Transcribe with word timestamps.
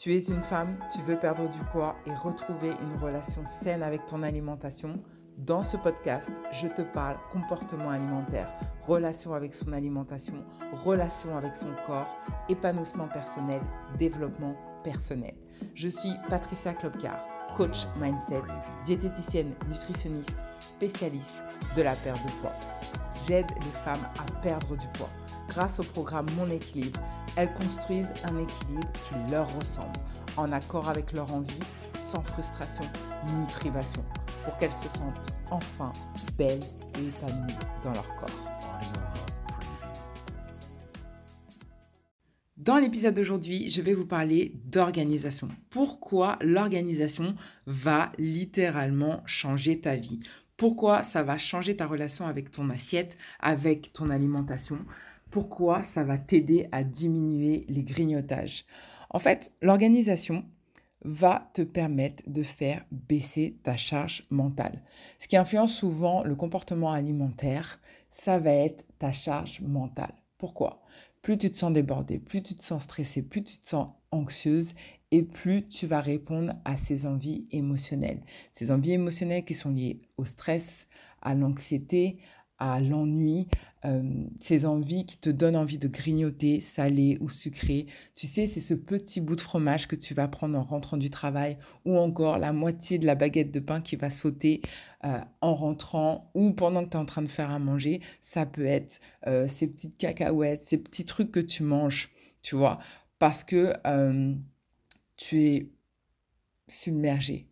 Tu 0.00 0.14
es 0.14 0.30
une 0.30 0.40
femme, 0.40 0.78
tu 0.90 1.02
veux 1.02 1.18
perdre 1.18 1.46
du 1.50 1.58
poids 1.72 1.94
et 2.06 2.14
retrouver 2.14 2.70
une 2.70 3.04
relation 3.04 3.42
saine 3.62 3.82
avec 3.82 4.06
ton 4.06 4.22
alimentation. 4.22 4.98
Dans 5.36 5.62
ce 5.62 5.76
podcast, 5.76 6.30
je 6.52 6.68
te 6.68 6.80
parle 6.80 7.18
comportement 7.30 7.90
alimentaire, 7.90 8.50
relation 8.80 9.34
avec 9.34 9.54
son 9.54 9.74
alimentation, 9.74 10.42
relation 10.72 11.36
avec 11.36 11.54
son 11.54 11.68
corps, 11.86 12.08
épanouissement 12.48 13.08
personnel, 13.08 13.60
développement 13.98 14.56
personnel. 14.82 15.34
Je 15.74 15.90
suis 15.90 16.14
Patricia 16.30 16.72
Klopkar, 16.72 17.22
coach 17.54 17.86
mindset, 18.00 18.40
diététicienne, 18.86 19.52
nutritionniste, 19.68 20.32
spécialiste 20.60 21.42
de 21.76 21.82
la 21.82 21.94
perte 21.94 22.24
de 22.24 22.32
poids. 22.40 22.56
J'aide 23.26 23.50
les 23.50 23.78
femmes 23.84 24.08
à 24.18 24.40
perdre 24.40 24.78
du 24.78 24.88
poids 24.94 25.10
grâce 25.50 25.80
au 25.80 25.82
programme 25.82 26.26
Mon 26.38 26.48
équilibre 26.48 27.00
elles 27.36 27.52
construisent 27.54 28.12
un 28.24 28.38
équilibre 28.38 28.90
qui 28.92 29.32
leur 29.32 29.46
ressemble, 29.56 29.98
en 30.36 30.50
accord 30.52 30.88
avec 30.88 31.12
leur 31.12 31.32
envie, 31.32 31.58
sans 32.10 32.22
frustration 32.22 32.84
ni 33.26 33.46
privation, 33.46 34.04
pour 34.44 34.56
qu'elles 34.56 34.70
se 34.82 34.88
sentent 34.96 35.32
enfin 35.50 35.92
belles 36.36 36.62
et 36.98 37.06
épanouies 37.06 37.54
dans 37.84 37.92
leur 37.92 38.14
corps. 38.14 38.28
Dans 42.56 42.78
l'épisode 42.78 43.14
d'aujourd'hui, 43.14 43.70
je 43.70 43.80
vais 43.80 43.94
vous 43.94 44.06
parler 44.06 44.52
d'organisation. 44.66 45.48
Pourquoi 45.70 46.38
l'organisation 46.42 47.34
va 47.66 48.12
littéralement 48.18 49.22
changer 49.24 49.80
ta 49.80 49.96
vie? 49.96 50.20
Pourquoi 50.58 51.02
ça 51.02 51.22
va 51.22 51.38
changer 51.38 51.74
ta 51.74 51.86
relation 51.86 52.26
avec 52.26 52.50
ton 52.50 52.68
assiette, 52.68 53.16
avec 53.40 53.94
ton 53.94 54.10
alimentation 54.10 54.78
pourquoi 55.30 55.82
ça 55.82 56.04
va 56.04 56.18
t'aider 56.18 56.68
à 56.72 56.84
diminuer 56.84 57.64
les 57.68 57.82
grignotages. 57.82 58.64
En 59.10 59.18
fait, 59.18 59.52
l'organisation 59.62 60.44
va 61.04 61.50
te 61.54 61.62
permettre 61.62 62.22
de 62.26 62.42
faire 62.42 62.84
baisser 62.90 63.58
ta 63.62 63.76
charge 63.76 64.24
mentale. 64.30 64.82
Ce 65.18 65.28
qui 65.28 65.36
influence 65.36 65.74
souvent 65.74 66.22
le 66.22 66.36
comportement 66.36 66.92
alimentaire, 66.92 67.80
ça 68.10 68.38
va 68.38 68.52
être 68.52 68.84
ta 68.98 69.12
charge 69.12 69.60
mentale. 69.62 70.14
Pourquoi? 70.36 70.82
Plus 71.22 71.38
tu 71.38 71.50
te 71.50 71.56
sens 71.56 71.72
débordé, 71.72 72.18
plus 72.18 72.42
tu 72.42 72.54
te 72.54 72.64
sens 72.64 72.82
stressé, 72.82 73.22
plus 73.22 73.44
tu 73.44 73.58
te 73.58 73.68
sens 73.68 73.88
anxieuse 74.10 74.74
et 75.10 75.22
plus 75.22 75.66
tu 75.68 75.86
vas 75.86 76.00
répondre 76.00 76.54
à 76.64 76.76
ces 76.76 77.06
envies 77.06 77.46
émotionnelles. 77.50 78.22
Ces 78.52 78.70
envies 78.70 78.92
émotionnelles 78.92 79.44
qui 79.44 79.54
sont 79.54 79.70
liées 79.70 80.02
au 80.16 80.24
stress, 80.24 80.86
à 81.22 81.34
l'anxiété, 81.34 82.18
l'ennui, 82.60 83.48
euh, 83.84 84.02
ces 84.38 84.66
envies 84.66 85.06
qui 85.06 85.16
te 85.16 85.30
donnent 85.30 85.56
envie 85.56 85.78
de 85.78 85.88
grignoter, 85.88 86.60
salé 86.60 87.16
ou 87.20 87.28
sucré. 87.28 87.86
Tu 88.14 88.26
sais, 88.26 88.46
c'est 88.46 88.60
ce 88.60 88.74
petit 88.74 89.20
bout 89.20 89.36
de 89.36 89.40
fromage 89.40 89.88
que 89.88 89.96
tu 89.96 90.14
vas 90.14 90.28
prendre 90.28 90.58
en 90.58 90.62
rentrant 90.62 90.96
du 90.96 91.10
travail 91.10 91.56
ou 91.84 91.96
encore 91.96 92.38
la 92.38 92.52
moitié 92.52 92.98
de 92.98 93.06
la 93.06 93.14
baguette 93.14 93.50
de 93.50 93.60
pain 93.60 93.80
qui 93.80 93.96
va 93.96 94.10
sauter 94.10 94.60
euh, 95.04 95.18
en 95.40 95.54
rentrant 95.54 96.30
ou 96.34 96.52
pendant 96.52 96.84
que 96.84 96.90
tu 96.90 96.96
es 96.96 97.00
en 97.00 97.06
train 97.06 97.22
de 97.22 97.28
faire 97.28 97.50
à 97.50 97.58
manger. 97.58 98.00
Ça 98.20 98.46
peut 98.46 98.66
être 98.66 99.00
euh, 99.26 99.48
ces 99.48 99.66
petites 99.66 99.96
cacahuètes, 99.96 100.64
ces 100.64 100.78
petits 100.78 101.04
trucs 101.04 101.32
que 101.32 101.40
tu 101.40 101.62
manges, 101.62 102.10
tu 102.42 102.56
vois, 102.56 102.78
parce 103.18 103.44
que 103.44 103.74
tu 105.16 105.42
es 105.42 105.70
submergé 106.68 107.49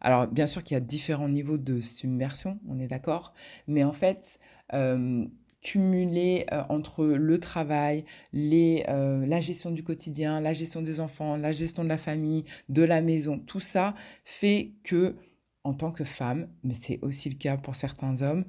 alors, 0.00 0.26
bien 0.28 0.46
sûr 0.46 0.62
qu'il 0.62 0.74
y 0.74 0.78
a 0.78 0.80
différents 0.80 1.28
niveaux 1.28 1.58
de 1.58 1.80
submersion, 1.80 2.58
on 2.68 2.78
est 2.78 2.86
d'accord, 2.86 3.32
mais 3.66 3.84
en 3.84 3.92
fait, 3.92 4.38
euh, 4.74 5.26
cumuler 5.62 6.46
euh, 6.52 6.62
entre 6.68 7.04
le 7.04 7.38
travail, 7.38 8.04
euh, 8.34 9.26
la 9.26 9.40
gestion 9.40 9.70
du 9.70 9.82
quotidien, 9.82 10.40
la 10.40 10.52
gestion 10.52 10.82
des 10.82 11.00
enfants, 11.00 11.36
la 11.36 11.52
gestion 11.52 11.82
de 11.82 11.88
la 11.88 11.98
famille, 11.98 12.44
de 12.68 12.82
la 12.82 13.00
maison, 13.00 13.38
tout 13.38 13.60
ça 13.60 13.94
fait 14.24 14.74
que, 14.84 15.16
en 15.64 15.74
tant 15.74 15.90
que 15.90 16.04
femme, 16.04 16.48
mais 16.62 16.74
c'est 16.74 17.00
aussi 17.02 17.28
le 17.28 17.34
cas 17.34 17.56
pour 17.56 17.74
certains 17.74 18.22
hommes, 18.22 18.44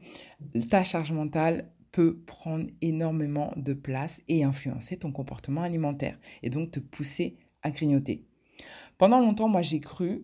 ta 0.70 0.84
charge 0.84 1.12
mentale 1.12 1.72
peut 1.92 2.20
prendre 2.28 2.68
énormément 2.82 3.52
de 3.56 3.74
place 3.74 4.22
et 4.28 4.44
influencer 4.44 4.98
ton 4.98 5.12
comportement 5.12 5.62
alimentaire 5.62 6.20
et 6.44 6.52
donc 6.52 6.70
te 6.70 6.80
pousser 6.80 7.38
à 7.64 7.72
grignoter. 7.72 8.28
Pendant 9.00 9.20
longtemps, 9.20 9.48
moi, 9.48 9.64
j'ai 9.64 9.80
cru 9.80 10.24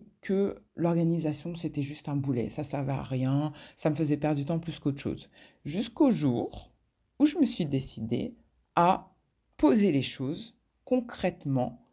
l'organisation, 0.76 1.54
c'était 1.54 1.82
juste 1.82 2.08
un 2.08 2.16
boulet, 2.16 2.50
ça 2.50 2.64
servait 2.64 2.92
à 2.92 3.02
rien, 3.02 3.52
ça 3.76 3.90
me 3.90 3.94
faisait 3.94 4.16
perdre 4.16 4.36
du 4.36 4.44
temps 4.44 4.58
plus 4.58 4.78
qu'autre 4.78 5.00
chose. 5.00 5.28
Jusqu'au 5.64 6.10
jour 6.10 6.72
où 7.18 7.26
je 7.26 7.38
me 7.38 7.44
suis 7.44 7.66
décidée 7.66 8.36
à 8.76 9.14
poser 9.56 9.92
les 9.92 10.02
choses 10.02 10.56
concrètement 10.84 11.86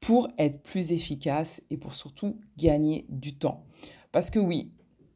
pour 0.00 0.28
être 0.38 0.62
plus 0.62 0.92
efficace 0.92 1.62
et 1.70 1.76
pour 1.76 1.94
surtout 1.94 2.40
gagner 2.56 3.06
du 3.08 3.36
temps. 3.36 3.66
Parce 4.12 4.30
que 4.30 4.38
oui, 4.38 4.72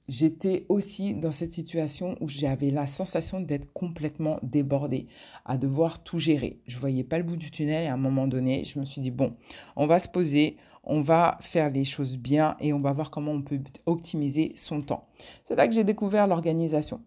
j'étais 0.09 0.67
aussi 0.69 1.15
dans 1.15 1.33
cette 1.33 1.53
situation 1.53 2.17
où 2.21 2.29
j'avais 2.29 2.71
la 2.71 2.87
sensation 2.87 3.41
d'être 3.41 3.73
complètement 3.73 4.39
débordée, 4.43 5.07
à 5.45 5.57
devoir 5.57 6.03
tout 6.03 6.19
gérer. 6.19 6.61
Je 6.67 6.79
voyais 6.79 7.05
pas 7.05 7.19
le 7.19 7.25
bout 7.25 7.37
du 7.37 7.51
tunnel 7.51 7.85
et 7.85 7.89
à 7.89 7.95
un 7.95 7.99
moment 7.99 8.27
donné, 8.27 8.65
je 8.65 8.79
me 8.79 8.85
suis 8.85 9.01
dit 9.01 9.11
bon, 9.11 9.35
on 9.77 9.87
va 9.87 9.99
se 9.99 10.09
poser, 10.09 10.57
on 10.83 11.01
va 11.01 11.39
faire 11.41 11.71
les 11.71 11.85
choses 11.85 12.17
bien 12.17 12.57
et 12.61 12.73
on 12.73 12.81
va 12.81 12.93
voir 12.93 13.11
comment 13.11 13.33
on 13.33 13.43
peut 13.43 13.61
optimiser 13.87 14.53
son 14.57 14.83
temps. 14.83 15.09
C'est 15.45 15.57
là 15.57 15.67
que 15.67 15.75
j'ai 15.75 15.85
découvert 15.85 16.27
l'organisation. 16.27 17.01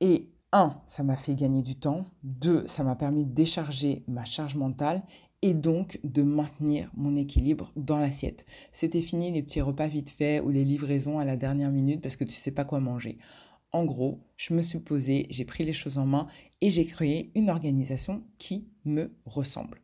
Et 0.00 0.28
un, 0.52 0.80
ça 0.86 1.02
m'a 1.02 1.16
fait 1.16 1.34
gagner 1.34 1.62
du 1.62 1.76
temps. 1.76 2.04
Deux, 2.22 2.66
ça 2.66 2.82
m'a 2.82 2.96
permis 2.96 3.24
de 3.24 3.32
décharger 3.32 4.04
ma 4.08 4.24
charge 4.24 4.54
mentale 4.54 5.02
et 5.42 5.54
donc 5.54 6.00
de 6.04 6.22
maintenir 6.22 6.90
mon 6.94 7.16
équilibre 7.16 7.72
dans 7.76 7.98
l'assiette. 7.98 8.44
C'était 8.72 9.00
fini 9.00 9.30
les 9.30 9.42
petits 9.42 9.60
repas 9.60 9.86
vite 9.86 10.10
faits 10.10 10.42
ou 10.44 10.50
les 10.50 10.64
livraisons 10.64 11.18
à 11.18 11.24
la 11.24 11.36
dernière 11.36 11.70
minute 11.70 12.00
parce 12.00 12.16
que 12.16 12.24
tu 12.24 12.30
ne 12.30 12.36
sais 12.36 12.50
pas 12.50 12.64
quoi 12.64 12.80
manger. 12.80 13.18
En 13.70 13.84
gros, 13.84 14.20
je 14.36 14.54
me 14.54 14.62
suis 14.62 14.78
posée, 14.78 15.26
j'ai 15.30 15.44
pris 15.44 15.64
les 15.64 15.72
choses 15.72 15.98
en 15.98 16.06
main 16.06 16.26
et 16.60 16.70
j'ai 16.70 16.86
créé 16.86 17.30
une 17.34 17.50
organisation 17.50 18.24
qui 18.38 18.66
me 18.84 19.12
ressemble. 19.26 19.80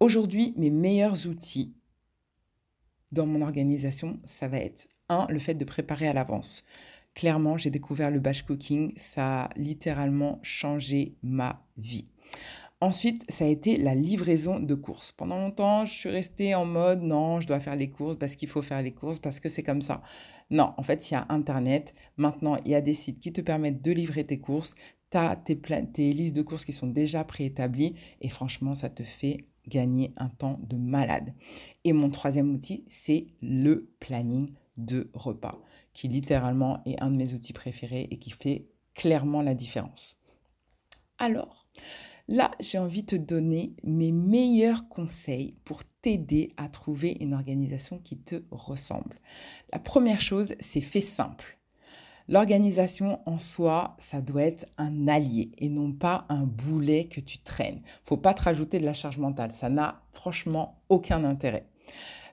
Aujourd'hui, 0.00 0.54
mes 0.56 0.70
meilleurs 0.70 1.26
outils 1.26 1.74
dans 3.10 3.26
mon 3.26 3.42
organisation, 3.42 4.18
ça 4.24 4.48
va 4.48 4.58
être 4.58 4.86
un, 5.08 5.26
le 5.28 5.38
fait 5.38 5.54
de 5.54 5.64
préparer 5.64 6.06
à 6.06 6.12
l'avance. 6.12 6.62
Clairement, 7.14 7.56
j'ai 7.56 7.70
découvert 7.70 8.10
le 8.10 8.20
batch 8.20 8.42
cooking, 8.42 8.92
ça 8.96 9.44
a 9.44 9.50
littéralement 9.56 10.38
changé 10.42 11.16
ma 11.22 11.66
vie. 11.76 12.06
Ensuite, 12.80 13.24
ça 13.28 13.44
a 13.44 13.48
été 13.48 13.76
la 13.76 13.96
livraison 13.96 14.60
de 14.60 14.74
courses. 14.76 15.10
Pendant 15.10 15.38
longtemps, 15.38 15.84
je 15.84 15.92
suis 15.92 16.08
restée 16.10 16.54
en 16.54 16.64
mode 16.64 17.02
non, 17.02 17.40
je 17.40 17.48
dois 17.48 17.58
faire 17.58 17.74
les 17.74 17.90
courses 17.90 18.16
parce 18.16 18.36
qu'il 18.36 18.48
faut 18.48 18.62
faire 18.62 18.82
les 18.82 18.92
courses, 18.92 19.18
parce 19.18 19.40
que 19.40 19.48
c'est 19.48 19.64
comme 19.64 19.82
ça. 19.82 20.00
Non, 20.50 20.74
en 20.76 20.82
fait, 20.84 21.10
il 21.10 21.14
y 21.14 21.16
a 21.16 21.26
Internet. 21.28 21.94
Maintenant, 22.16 22.56
il 22.64 22.70
y 22.70 22.76
a 22.76 22.80
des 22.80 22.94
sites 22.94 23.18
qui 23.18 23.32
te 23.32 23.40
permettent 23.40 23.82
de 23.82 23.90
livrer 23.90 24.24
tes 24.24 24.38
courses. 24.38 24.76
Tu 25.10 25.18
as 25.18 25.34
tes, 25.34 25.58
tes 25.58 26.12
listes 26.12 26.36
de 26.36 26.42
courses 26.42 26.64
qui 26.64 26.72
sont 26.72 26.86
déjà 26.86 27.24
préétablies 27.24 27.94
et 28.20 28.28
franchement, 28.28 28.76
ça 28.76 28.88
te 28.88 29.02
fait 29.02 29.38
gagner 29.66 30.12
un 30.16 30.28
temps 30.28 30.58
de 30.62 30.76
malade. 30.76 31.34
Et 31.82 31.92
mon 31.92 32.10
troisième 32.10 32.54
outil, 32.54 32.84
c'est 32.86 33.26
le 33.42 33.90
planning 33.98 34.52
de 34.76 35.10
repas, 35.14 35.60
qui 35.94 36.06
littéralement 36.06 36.80
est 36.86 37.02
un 37.02 37.10
de 37.10 37.16
mes 37.16 37.34
outils 37.34 37.52
préférés 37.52 38.06
et 38.12 38.18
qui 38.18 38.30
fait 38.30 38.66
clairement 38.94 39.42
la 39.42 39.54
différence. 39.54 40.16
Alors, 41.18 41.66
là, 42.28 42.50
j'ai 42.60 42.78
envie 42.78 43.02
de 43.02 43.16
te 43.16 43.16
donner 43.16 43.74
mes 43.82 44.12
meilleurs 44.12 44.88
conseils 44.88 45.56
pour 45.64 45.82
t'aider 46.02 46.52
à 46.56 46.68
trouver 46.68 47.16
une 47.20 47.34
organisation 47.34 47.98
qui 47.98 48.18
te 48.18 48.42
ressemble. 48.50 49.18
La 49.72 49.78
première 49.78 50.20
chose, 50.20 50.54
c'est 50.60 50.80
fait 50.80 51.00
simple. 51.00 51.58
L'organisation 52.28 53.20
en 53.24 53.38
soi, 53.38 53.96
ça 53.98 54.20
doit 54.20 54.42
être 54.42 54.66
un 54.76 55.08
allié 55.08 55.50
et 55.56 55.70
non 55.70 55.92
pas 55.92 56.26
un 56.28 56.44
boulet 56.44 57.08
que 57.08 57.20
tu 57.20 57.38
traînes. 57.38 57.80
Faut 58.04 58.18
pas 58.18 58.34
te 58.34 58.42
rajouter 58.42 58.78
de 58.78 58.84
la 58.84 58.92
charge 58.92 59.16
mentale, 59.16 59.50
ça 59.50 59.70
n'a 59.70 60.02
franchement 60.12 60.82
aucun 60.90 61.24
intérêt. 61.24 61.66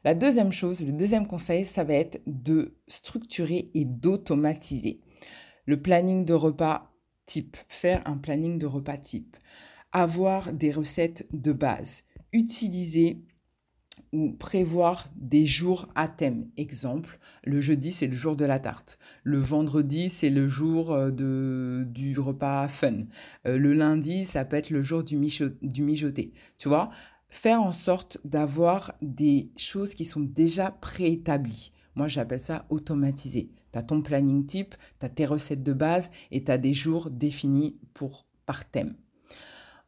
La 0.03 0.13
deuxième 0.13 0.51
chose, 0.51 0.85
le 0.85 0.91
deuxième 0.91 1.25
conseil, 1.25 1.65
ça 1.65 1.85
va 1.85 1.93
être 1.93 2.21
de 2.27 2.75
structurer 2.87 3.71
et 3.73 3.85
d'automatiser. 3.85 4.99
Le 5.65 5.81
planning 5.81 6.25
de 6.25 6.33
repas 6.33 6.91
type, 7.25 7.57
faire 7.69 8.03
un 8.05 8.17
planning 8.17 8.59
de 8.59 8.67
repas 8.67 8.97
type, 8.97 9.37
avoir 9.95 10.51
des 10.51 10.73
recettes 10.73 11.25
de 11.31 11.53
base, 11.53 12.03
utiliser 12.33 13.23
ou 14.11 14.33
prévoir 14.33 15.09
des 15.15 15.45
jours 15.45 15.87
à 15.95 16.09
thème. 16.09 16.49
Exemple, 16.57 17.17
le 17.45 17.61
jeudi, 17.61 17.93
c'est 17.93 18.07
le 18.07 18.15
jour 18.15 18.35
de 18.35 18.43
la 18.43 18.59
tarte. 18.59 18.99
Le 19.23 19.37
vendredi, 19.37 20.09
c'est 20.09 20.29
le 20.29 20.49
jour 20.49 20.91
euh, 20.91 21.11
de, 21.11 21.87
du 21.87 22.19
repas 22.19 22.67
fun. 22.67 23.05
Euh, 23.47 23.57
le 23.57 23.71
lundi, 23.71 24.25
ça 24.25 24.43
peut 24.43 24.57
être 24.57 24.69
le 24.69 24.83
jour 24.83 25.01
du, 25.01 25.15
mijoté. 25.15 26.33
Tu 26.57 26.67
vois, 26.67 26.89
faire 27.29 27.61
en 27.61 27.71
sorte 27.71 28.17
d'avoir 28.25 28.95
des 29.01 29.49
choses 29.55 29.93
qui 29.93 30.03
sont 30.03 30.19
déjà 30.19 30.71
préétablies. 30.71 31.71
Moi, 31.95 32.09
j'appelle 32.09 32.41
ça 32.41 32.65
automatiser. 32.69 33.49
Tu 33.71 33.79
as 33.79 33.83
ton 33.83 34.01
planning 34.01 34.45
type, 34.45 34.75
tu 34.99 35.05
as 35.05 35.09
tes 35.09 35.25
recettes 35.25 35.63
de 35.63 35.73
base 35.73 36.11
et 36.31 36.43
tu 36.43 36.51
as 36.51 36.57
des 36.57 36.73
jours 36.73 37.09
définis 37.09 37.77
pour, 37.93 38.25
par 38.45 38.69
thème. 38.69 38.95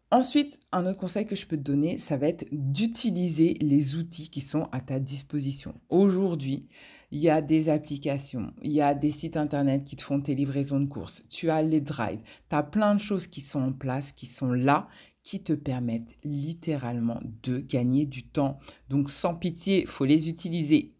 Ensuite, 0.09 0.61
un 0.71 0.85
autre 0.85 0.99
conseil 0.99 1.25
que 1.25 1.35
je 1.35 1.45
peux 1.45 1.57
te 1.57 1.63
donner, 1.63 1.97
ça 1.97 2.15
va 2.15 2.29
être 2.29 2.45
d'utiliser 2.53 3.55
les 3.59 3.95
outils 3.95 4.29
qui 4.29 4.39
sont 4.39 4.69
à 4.71 4.79
ta 4.79 5.01
disposition. 5.01 5.73
Aujourd'hui, 5.89 6.69
il 7.11 7.19
y 7.19 7.29
a 7.29 7.41
des 7.41 7.67
applications, 7.67 8.53
il 8.61 8.71
y 8.71 8.81
a 8.81 8.93
des 8.93 9.11
sites 9.11 9.35
internet 9.35 9.83
qui 9.83 9.97
te 9.97 10.03
font 10.03 10.21
tes 10.21 10.33
livraisons 10.33 10.79
de 10.79 10.85
courses, 10.85 11.23
tu 11.29 11.49
as 11.49 11.61
les 11.61 11.81
drives, 11.81 12.21
tu 12.49 12.55
as 12.55 12.63
plein 12.63 12.95
de 12.95 13.01
choses 13.01 13.27
qui 13.27 13.41
sont 13.41 13.61
en 13.61 13.73
place, 13.73 14.13
qui 14.13 14.27
sont 14.27 14.53
là, 14.53 14.87
qui 15.23 15.43
te 15.43 15.51
permettent 15.51 16.15
littéralement 16.23 17.19
de 17.43 17.59
gagner 17.59 18.05
du 18.05 18.23
temps. 18.23 18.59
Donc 18.87 19.09
sans 19.09 19.35
pitié, 19.35 19.85
faut 19.85 20.05
les 20.05 20.29
utiliser. 20.29 20.93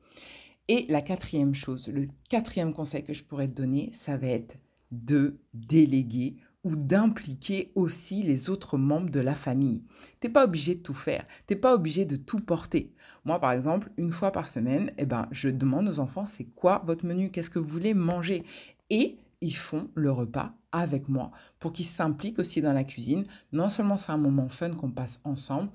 Et 0.67 0.85
la 0.89 1.01
quatrième 1.01 1.55
chose, 1.55 1.87
le 1.87 2.07
quatrième 2.27 2.73
conseil 2.73 3.05
que 3.05 3.13
je 3.13 3.23
pourrais 3.23 3.47
te 3.47 3.55
donner, 3.55 3.89
ça 3.93 4.17
va 4.17 4.27
être 4.27 4.57
de 4.91 5.39
déléguer 5.53 6.35
ou 6.67 6.75
d'impliquer 6.75 7.71
aussi 7.75 8.23
les 8.23 8.49
autres 8.49 8.77
membres 8.77 9.09
de 9.09 9.21
la 9.21 9.35
famille. 9.35 9.83
T'es 10.19 10.27
pas 10.27 10.43
obligé 10.43 10.75
de 10.75 10.81
tout 10.81 10.93
faire, 10.93 11.23
t'es 11.45 11.55
pas 11.55 11.73
obligé 11.73 12.03
de 12.03 12.17
tout 12.17 12.39
porter. 12.39 12.91
Moi, 13.23 13.39
par 13.39 13.53
exemple, 13.53 13.89
une 13.95 14.11
fois 14.11 14.31
par 14.31 14.49
semaine, 14.49 14.91
eh 14.97 15.05
ben, 15.05 15.29
je 15.31 15.47
demande 15.47 15.87
aux 15.87 15.99
enfants 15.99 16.25
c'est 16.25 16.43
quoi 16.43 16.83
votre 16.85 17.05
menu, 17.05 17.31
qu'est-ce 17.31 17.49
que 17.49 17.59
vous 17.59 17.69
voulez 17.69 17.93
manger, 17.93 18.43
et 18.89 19.15
ils 19.39 19.55
font 19.55 19.89
le 19.95 20.11
repas 20.11 20.53
avec 20.73 21.07
moi 21.07 21.31
pour 21.59 21.71
qu'ils 21.71 21.85
s'impliquent 21.85 22.39
aussi 22.39 22.61
dans 22.61 22.73
la 22.73 22.83
cuisine. 22.83 23.23
Non 23.53 23.69
seulement 23.69 23.95
c'est 23.95 24.11
un 24.11 24.17
moment 24.17 24.49
fun 24.49 24.73
qu'on 24.73 24.91
passe 24.91 25.21
ensemble, 25.23 25.69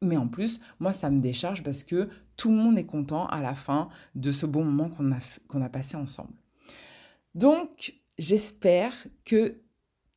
mais 0.00 0.16
en 0.16 0.28
plus, 0.28 0.60
moi, 0.80 0.94
ça 0.94 1.10
me 1.10 1.20
décharge 1.20 1.62
parce 1.62 1.84
que 1.84 2.08
tout 2.36 2.50
le 2.50 2.56
monde 2.56 2.78
est 2.78 2.86
content 2.86 3.26
à 3.26 3.42
la 3.42 3.54
fin 3.54 3.90
de 4.14 4.32
ce 4.32 4.46
bon 4.46 4.64
moment 4.64 4.88
qu'on 4.88 5.12
a, 5.12 5.18
qu'on 5.46 5.60
a 5.60 5.68
passé 5.68 5.96
ensemble. 5.96 6.32
Donc, 7.34 7.94
j'espère 8.16 8.94
que 9.24 9.60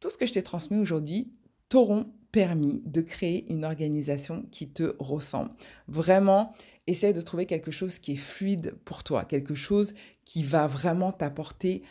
tout 0.01 0.09
ce 0.09 0.17
que 0.17 0.25
je 0.25 0.33
t'ai 0.33 0.43
transmis 0.43 0.79
aujourd'hui 0.79 1.31
t'auront 1.69 2.11
permis 2.33 2.81
de 2.85 3.01
créer 3.01 3.49
une 3.51 3.63
organisation 3.63 4.45
qui 4.51 4.69
te 4.69 4.95
ressemble. 4.99 5.51
Vraiment, 5.87 6.53
essaie 6.87 7.13
de 7.13 7.21
trouver 7.21 7.45
quelque 7.45 7.71
chose 7.71 7.99
qui 7.99 8.13
est 8.13 8.17
fluide 8.17 8.75
pour 8.83 9.03
toi, 9.03 9.25
quelque 9.25 9.55
chose 9.55 9.93
qui 10.25 10.43
va 10.43 10.67
vraiment 10.67 11.11
t'apporter 11.11 11.83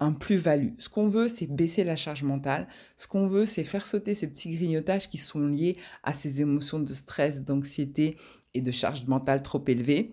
un 0.00 0.12
plus-value. 0.12 0.74
Ce 0.78 0.88
qu'on 0.88 1.08
veut, 1.08 1.28
c'est 1.28 1.46
baisser 1.46 1.84
la 1.84 1.96
charge 1.96 2.22
mentale. 2.22 2.68
Ce 2.96 3.06
qu'on 3.06 3.26
veut, 3.26 3.46
c'est 3.46 3.64
faire 3.64 3.86
sauter 3.86 4.14
ces 4.14 4.26
petits 4.26 4.54
grignotages 4.54 5.08
qui 5.08 5.18
sont 5.18 5.46
liés 5.46 5.76
à 6.02 6.12
ces 6.12 6.42
émotions 6.42 6.80
de 6.80 6.92
stress, 6.92 7.42
d'anxiété 7.42 8.16
et 8.54 8.60
de 8.60 8.70
charge 8.70 9.06
mentale 9.06 9.42
trop 9.42 9.62
élevée. 9.66 10.12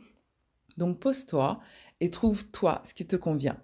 Donc 0.78 1.00
pose-toi 1.00 1.60
et 2.00 2.10
trouve-toi 2.10 2.82
ce 2.86 2.94
qui 2.94 3.06
te 3.06 3.18
convient. 3.18 3.58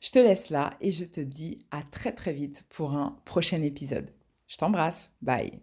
Je 0.00 0.10
te 0.10 0.18
laisse 0.18 0.50
là 0.50 0.74
et 0.80 0.92
je 0.92 1.04
te 1.04 1.20
dis 1.20 1.64
à 1.70 1.82
très 1.82 2.12
très 2.12 2.32
vite 2.32 2.64
pour 2.68 2.92
un 2.92 3.16
prochain 3.24 3.62
épisode. 3.62 4.10
Je 4.46 4.56
t'embrasse. 4.56 5.10
Bye. 5.22 5.62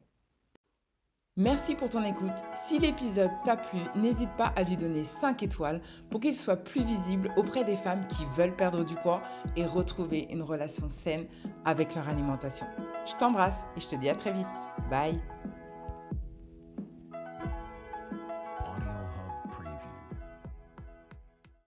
Merci 1.38 1.74
pour 1.74 1.90
ton 1.90 2.04
écoute. 2.04 2.34
Si 2.66 2.80
l'épisode 2.80 3.32
t'a 3.46 3.56
plu, 3.56 3.80
n'hésite 3.96 4.36
pas 4.38 4.52
à 4.58 4.64
lui 4.64 4.76
donner 4.76 5.06
5 5.06 5.42
étoiles 5.42 5.80
pour 6.10 6.20
qu'il 6.20 6.36
soit 6.36 6.58
plus 6.58 6.84
visible 6.84 7.32
auprès 7.38 7.64
des 7.64 7.78
femmes 7.78 8.06
qui 8.08 8.26
veulent 8.36 8.56
perdre 8.58 8.84
du 8.84 8.96
poids 8.96 9.22
et 9.56 9.66
retrouver 9.66 10.28
une 10.32 10.42
relation 10.42 10.90
saine 10.90 11.28
avec 11.64 11.96
leur 11.96 12.10
alimentation. 12.10 12.66
Je 13.06 13.14
t'embrasse 13.14 13.56
et 13.78 13.80
je 13.80 13.88
te 13.88 13.96
dis 13.96 14.10
à 14.10 14.16
très 14.16 14.34
vite. 14.34 14.48
Bye. 14.90 15.18